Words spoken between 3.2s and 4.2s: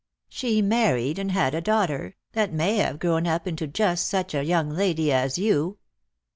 up into just